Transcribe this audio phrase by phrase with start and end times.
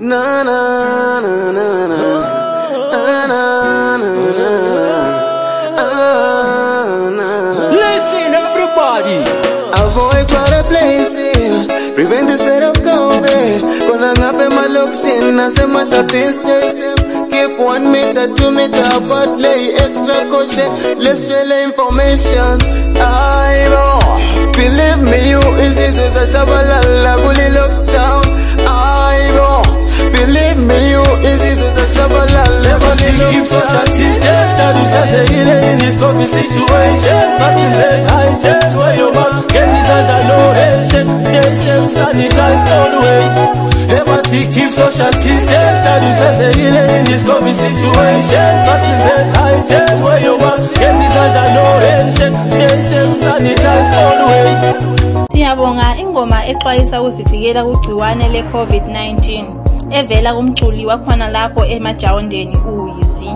[0.00, 1.98] Na na na na na.
[2.92, 3.42] Na na
[3.98, 4.90] na na na.
[5.76, 7.64] Ah, na na.
[7.74, 9.18] Listen, everybody.
[9.82, 11.66] Avoid crowded places.
[11.94, 13.60] Prevent the spread of COVID.
[13.88, 16.94] Kona ngape malokishin nasema shopping stay.
[17.32, 19.30] Keep one meter, two meter apart.
[19.38, 20.70] Lay extra caution.
[21.02, 22.54] Let's share the information.
[23.02, 23.98] I know.
[24.54, 28.27] Believe me, you is this is a shabalala guli lockdown.
[31.94, 32.58] Shabalala
[33.48, 33.96] social lockdown.
[33.96, 37.22] distance, that is just a healing in this COVID situation.
[37.58, 41.06] Is it hygiene where you must get is under no tension.
[41.24, 43.34] Stay safe, sanitize always.
[43.88, 48.52] Everybody keep social distance, that is just a healing in this COVID situation.
[48.92, 52.32] Is it hygiene where you must get is under no tension.
[52.52, 54.60] Stay safe, sanitize always.
[55.32, 59.44] Siyabonga ingoma exwayisa ukuzivikela kugciwane le-COVID-19
[59.90, 63.30] evela kumculi wakhona lapho emajawondeni uyizi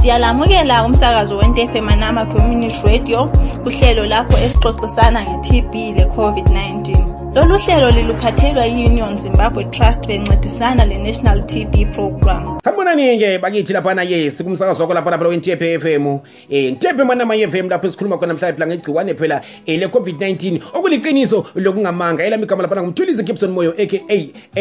[0.00, 3.30] Siyalamukela umsakazo wentephe Manama Community Radio
[3.66, 7.34] uhlelo lapho esixoxisana nge-TB le-COVID-19.
[7.34, 12.57] Lolu hlelo liluphathelwa yi-Union Zimbabwe Trust bencedisana le-National TB Program.
[12.64, 16.20] Sanibonani-ke bakithi laphana yes kumsakazo wakho lapha lapha wentephe FM um
[16.50, 22.42] ntephe manama FM lapho esikhuluma khona mhlawumbe phela ngegciwane phela um le-covid-19 okuliqiniso lokungamanga elami
[22.42, 23.98] igama laphana ngumthulize gibson moyo aka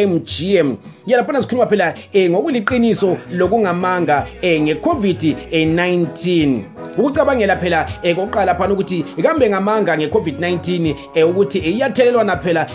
[0.07, 0.75] mgm
[1.07, 6.59] ya laphana sikhuluma phela um ngokuliqiniso lokungamanga um nge-covid-19
[6.97, 12.67] ukucabangela phela um kokuqala phana ukuthi kambe ngamanga nge-covid-19 um ukuthi iyathelelwana phela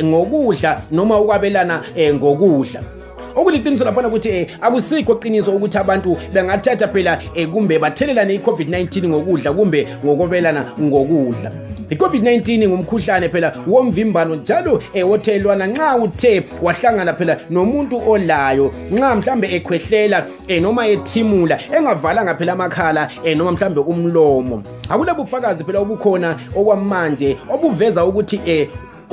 [0.00, 3.03] um ngokudla noma ukwabelana um ngokudla.
[3.36, 9.52] Okuliqiniso laphana ukuthi eh, akusikho qiniso ukuthi abantu bengathatha phela eh, kumbe bathelelane i-covid-19 ngokudla
[9.52, 11.52] kumbe ngokobelana ngokudla.
[11.90, 19.54] I-covid-19 ngumkhuhlane phela womvimbano njalo eh, wothelelwana nxa uthe wahlangana phela nomuntu olayo nxa mhlambe
[19.56, 24.62] ekhwehlela eh, noma ethimula engavalanga phela amakhala eh, noma mhlambe umlomo.
[24.88, 28.40] Akulabufakazi phela obukhona okwamanje obuveza ukuthi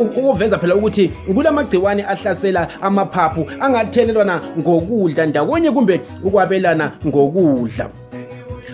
[0.02, 7.90] u- ukuveza phela ukuthi kulamagciwane ahlasela amaphaphu angathelelwana ngokudla ndawonye kumbe ukwabelana ngokudla.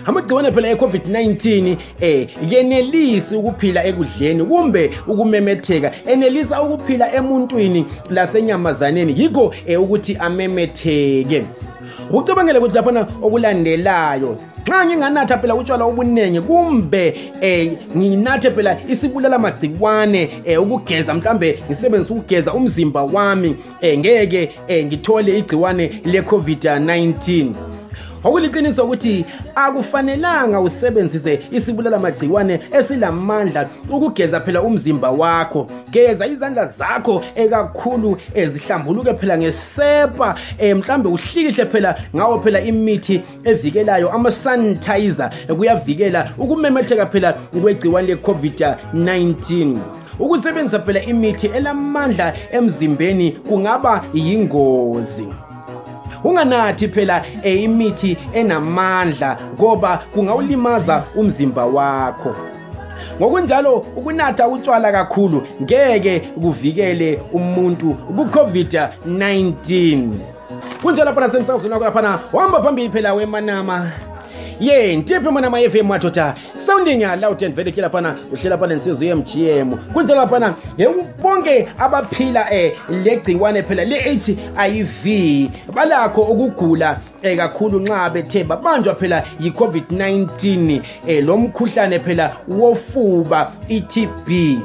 [0.06, 9.82] Amagciwane phela e-covid-19 eh yenelisi ukuphila ekudleni kumbe ukumemetheka enelisa ukuphila emuntwini lasenyamazaneni yikho eh,
[9.82, 11.44] ukuthi amemetheke.
[12.10, 14.36] Ukucabangela ukuthi laphana okulandelayo
[14.68, 22.14] nxa nginganatha phela utshwala obuningi kumbe eh nginathe phela isibulala magciwane eh ukugeza mhlambe ngisebenzisa
[22.14, 23.56] ukugeza umzimba wami.
[23.80, 27.67] Eh ngeke eh ngithole igciwane le-covid-19
[28.24, 29.24] okuliqiniso ukuthi
[29.54, 35.66] akufanelanga usebenzise isibulala magciwane esilamandla ukugeza phela umzimba wakho.
[35.90, 44.12] Geza izandla zakho ekakhulu ezihlambuluke phela ngesepa eh, mhlambe uhlikihle phela ngawo phela imithi evikelayo
[44.12, 49.78] ama-sanitizer kuyavikela ukumemetheka phela kwegciwane le-covid-19
[50.18, 55.47] ukusebenzisa phela imithi elamandla emzimbeni kungaba yingozi.
[56.24, 62.34] Unganathi phela eh, imithi enamandla ngoba kungawulimaza umzimba wakho.
[63.20, 70.10] Ngokunjalo ukunatha utshwala kakhulu ngeke kuvikele umuntu ku-covid-19
[70.82, 73.90] kunjalo phana semsakazweni wakho laphana wahamba phambili phela wemanama.
[74.60, 79.76] Ye ntiphi manama FM madoda sounding loud and very clear phana uhlela phana insizwe ye-MGM
[79.92, 80.88] kunjalo phana eh,
[81.22, 90.80] bonke abaphila eh legciwane phela le-HIV balakho ukugula eh kakhulu nxa bethe babanjwa phela yi-COVID-19
[91.06, 94.58] eh lo mkhuhlane phela wofuba i-TB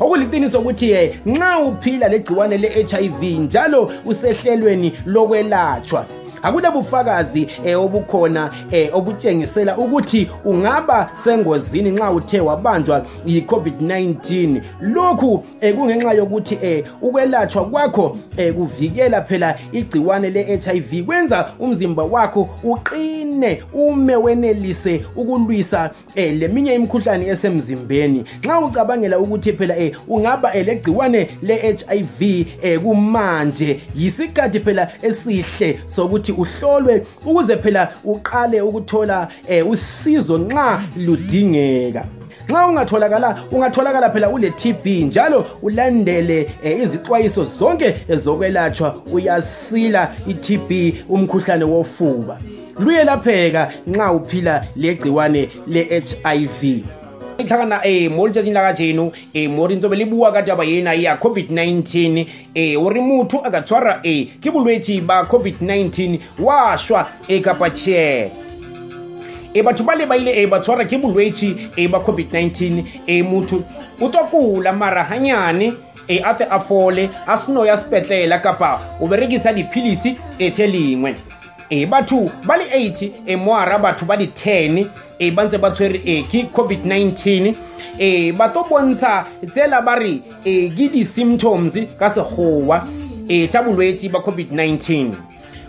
[0.00, 6.06] okuliqiniso ukuthi eh nxa uphila legciwane le-HIV njalo usehlelweni lokwelatshwa
[6.42, 16.12] akulabufakazi eh, obukhona eh, obutshengisela ukuthi ungaba sengozini nxa uthe wabanjwa yi-covid-19 lokhu eh, kungenxa
[16.12, 25.04] yokuthi eh, ukwelatshwa kwakho eh, kuvikela phela igciwane le-hiv kwenza umzimba wakho uqine ume wenelise
[25.16, 28.24] ukulwisa eh, leminye imikhuhlane esemzimbeni.
[28.44, 36.27] Nxa ucabangela ukuthi phela eh, ungaba eh, legciwane le-hiv eh, kumanje yisikhathi phela esihle sokuthi
[36.32, 42.04] uhlolwe ukuze phela uqale ukuthola eh, usizo nxa ludingeka.
[42.48, 50.70] Nxa ungatholakala ungatholakala phela ule TB njalo ulandele eh, izixwayiso zonke ezokwelatshwa uyasila iTB
[51.08, 52.40] umkhuhlane wofuba.
[52.78, 56.84] Luyelapheka nxa uphila legciwane le-HIV
[57.44, 60.64] tlhakana um mo letšatšing la ka jeno um mo rentse be le bua ka taba
[60.64, 62.26] ena ya covid-19
[62.56, 67.70] um ore motho a ka tshwara um ke bolwetse ba covid-19 wa šwa um kapa
[67.70, 68.30] tšhee
[69.54, 73.22] e batho ba le ba ile e ba tshwara ke bolwetse e ba covid-19 e
[73.22, 73.62] motho
[74.00, 75.72] o tlo kula mara hanyane
[76.08, 80.66] e a te a fole a seno ya sepetlela kapa o berekisa diphilisi e tše
[80.66, 81.27] lengwe.
[81.70, 84.86] E batho ba le 80 e moara batho ba di-10
[85.18, 87.54] e ba ntse ba tshwere e ke covid-19
[87.98, 92.86] e ba to bontsha tsela ba re e ke di-symptoms ka sekgowa
[93.28, 95.12] e tša bolwetse ba covid-19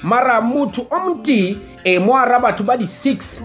[0.04, 3.42] mara motho o motee e moara batho ba di-6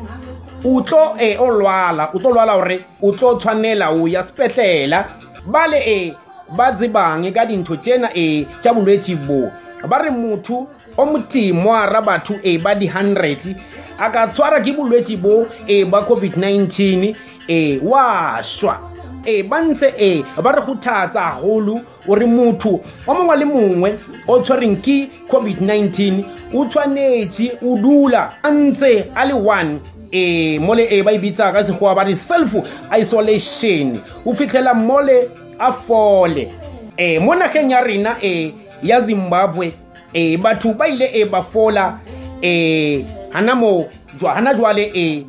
[0.65, 5.05] o tlo e o lwala o tlo lwala gore o tlo tshwanela o ya sepetlela
[5.47, 6.15] ba le e
[6.57, 9.51] ba tsebang ka dintho tsena e tša bolwetse bo.
[9.89, 10.67] Ba re motho
[10.97, 13.57] o motee moara batho e ba di-hundred
[13.99, 17.15] a ka tshwara ke bolwetse bo e ba covid-19
[17.49, 18.79] e wa swa.
[19.25, 23.99] E ba ntse e ba re kgothatsa o re motho o mongwe le mongwe
[24.29, 29.81] o tshwereng ke covid-19 o tshwanetse o dula a ntse a le one
[30.13, 32.55] e mole e ba e bitsa ka sekgowa ba re self
[32.93, 36.53] isolation o fitlhela mole a fole.
[36.97, 39.73] E mo nageng ya rena e ya zimbabwe
[40.15, 41.99] e batho ba ile e ba fola
[42.43, 43.89] e hana mo
[44.23, 45.27] hana jwale e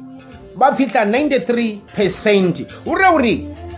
[0.55, 2.65] ba fitlha 93 percent.
[2.85, 3.35] O re gore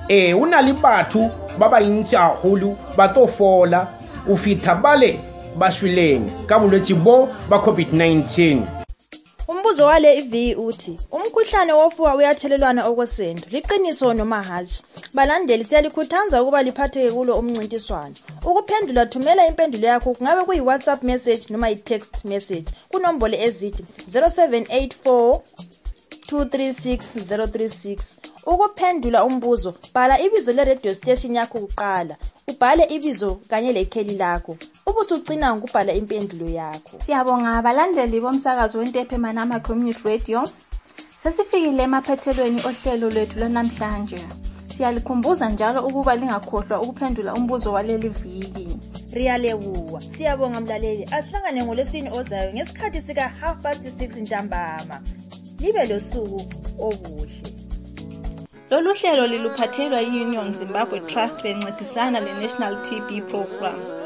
[0.09, 3.87] e o na le batho ba bantši gagolo ba to fola
[4.29, 5.19] o fitlha bale
[5.55, 8.76] ba shweleng ka bolwetse bo ba covid-19
[9.67, 14.83] umbuzo wale ivi uthi umkhuhlane wofuba uyathelelwana okwesendo liqiniso noma hatshi?
[15.13, 18.15] Balandeli siyalikhuthaza ukuba liphatheke kulo umncintiswano.
[18.45, 25.39] Ukuphendula thumela impendulo yakho kungabe kuyi-whatsapp message noma i-text message kunombolo ezithi 0784
[26.31, 27.97] 236036
[28.45, 32.15] ukuphendula umbuzo bhala ibizo le-radio station yakho kuqala
[32.47, 34.57] ubhale ibizo kanye lekheli lakho
[34.89, 36.95] ubusucina ngokubhala impendulo yakho.
[37.05, 40.39] Siyabonga abalandeli bomsakazo wentephe manama community radio.
[41.23, 44.19] Sesifikile emaphethelweni ohlelo lwethu lwanamhlanje
[44.77, 48.79] siyalikhumbuza njalo ukuba lingakhohlwa ukuphendula umbuzo waleli viki.
[49.11, 51.03] Riyalebuwa siyabonga mlaleli.
[51.11, 55.01] Asihlangane ngolwesini ozayo ngesikhathi sika-half past 6 ntambama.
[55.59, 56.41] Libe losuku
[56.79, 57.53] obuhle.
[58.69, 63.96] Lolu hlelo liluphathelwa yi-union zimbabwe trust bencedisana le-national tb program.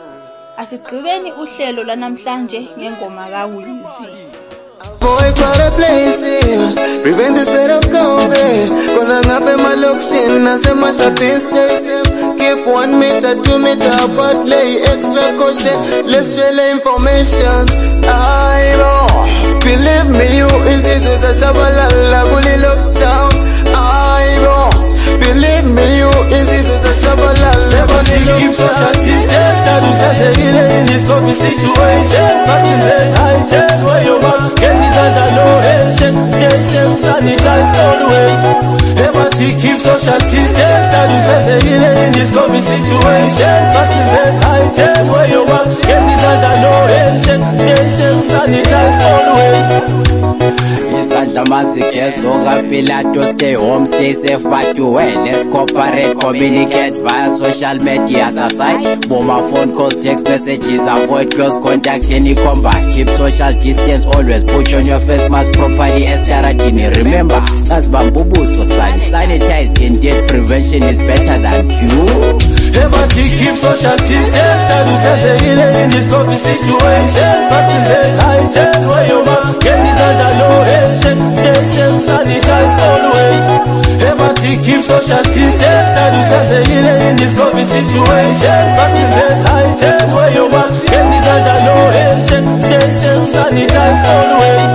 [0.62, 3.76] Asigqibeni uhlelo lwanamhlanje ngengoma kawizi
[4.82, 6.74] Avoid crowded places,
[7.04, 8.68] prevent the spread of COVID.
[8.96, 12.12] Kona ngabe malokishin nasemashopping stay safe.
[12.40, 15.78] Keep one meter, two meter apart, lay extra caution.
[16.12, 17.62] Let's share the information.
[18.10, 19.06] I know,
[19.62, 23.32] believe me, you is this is a shabalala gully lockdown.
[23.78, 24.70] I know,
[25.22, 25.51] believe
[26.38, 27.82] isize shabalale
[28.62, 32.32] social distance that is just a healing in this COVID situation.
[32.46, 38.44] Practice and hygiene where your mask cases under no handshake Stay safe, sanitize always.
[39.02, 43.58] Everybody keep social distance that is just a healing in this COVID situation.
[43.74, 49.81] Practice and hygiene where your mask cases under no handshake Stay safe, sanitize always.
[51.32, 58.28] Isandla mazigezoka pilato stay home stay safe but well let's cooperate communicate via social media
[58.28, 64.44] aside boma phone calls text messages avoid close contact any combat keep social distance always
[64.44, 70.98] put on your face mask properly estaradini remember that's azibambubuso sani sanitize indeed prevention is
[71.00, 74.62] better than cure Hey, but you keep social distance.
[74.70, 77.34] That will face a healing in this COVID situation.
[77.52, 81.18] Practice and hygiene where you must get is under no action.
[81.36, 83.46] Stay safe, sanitize always.
[84.02, 85.88] Hey, but you keep social distance.
[85.96, 88.62] That will face a healing in this COVID situation.
[88.80, 91.76] Practice and hygiene where you must get is under no
[92.08, 92.44] action.
[92.64, 94.74] Stay safe, sanitize always.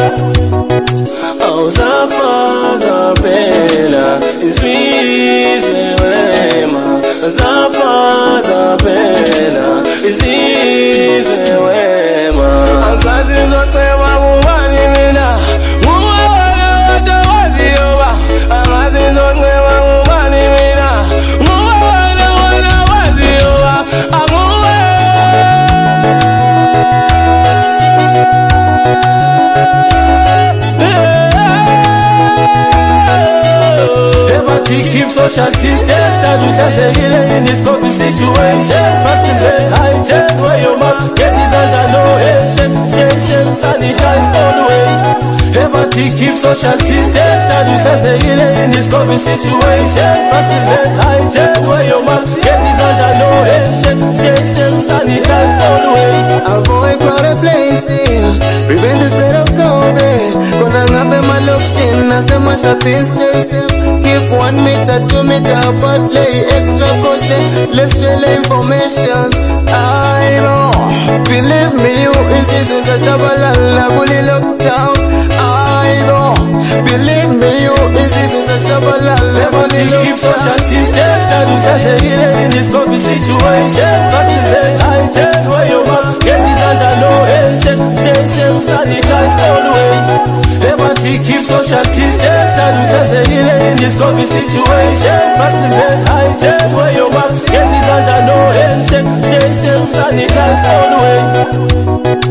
[1.49, 2.35] Oh, Zafa,
[2.85, 5.96] Zabela, it's reason
[7.29, 12.49] zafaza phela isizwe wema.
[12.91, 15.27] Angazi ngizoceba ngubani mina?
[15.83, 18.11] Ngubani kodwa waziyo ba
[18.57, 20.89] angazi ngizoceba ngubani mina?
[21.43, 23.75] Ngubani kodwa waziyo ba
[24.19, 24.77] anguwe
[34.29, 35.96] Everybody keep social distance,
[36.37, 38.89] that is necessary in this COVID situation.
[39.05, 39.41] Practice
[39.73, 42.03] hygiene, your mask, get it under no
[42.37, 42.71] action.
[42.89, 45.01] Stay safe, sanitize always.
[45.57, 50.69] Everybody keep social distance Tadusazekile in this COVID situation Practice
[51.01, 58.37] hygiene, wear your mask Cases under no handshake Stay safe, sanitize always Avoid crowded places,
[58.69, 60.61] prevent the spread of COVID.
[60.61, 64.06] Kona ngabe malokishin nasema shopping stay safe.
[64.17, 67.69] Keep one meter, two meter apart, lay extra caution.
[67.69, 69.29] Let's share the information.
[69.69, 70.73] I know,
[71.29, 74.97] believe me, you is is a shabalala bully lockdown.
[75.37, 76.33] I know,
[76.81, 80.65] believe me, you is is a shabalala bully Keep social lockdown.
[80.65, 87.85] distance Tadusazekile in this COVID situation Practice hygiene, wear your mask Cases under no handshake
[88.01, 90.16] Stay safe, sanitize always
[91.47, 95.15] social distance that you just a healing in this COVID situation.
[95.39, 102.26] Practice and hygiene where you was Yes, it's under no handshake Stay safe, sanitize always